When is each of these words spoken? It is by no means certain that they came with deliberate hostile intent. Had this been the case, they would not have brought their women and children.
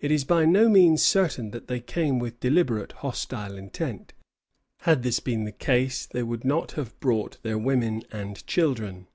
It 0.00 0.10
is 0.10 0.24
by 0.24 0.46
no 0.46 0.70
means 0.70 1.02
certain 1.02 1.50
that 1.50 1.66
they 1.68 1.80
came 1.80 2.18
with 2.18 2.40
deliberate 2.40 2.92
hostile 2.92 3.58
intent. 3.58 4.14
Had 4.88 5.02
this 5.02 5.20
been 5.20 5.44
the 5.44 5.52
case, 5.52 6.06
they 6.06 6.22
would 6.22 6.46
not 6.46 6.72
have 6.80 6.98
brought 6.98 7.36
their 7.42 7.58
women 7.58 8.04
and 8.10 8.42
children. 8.46 9.06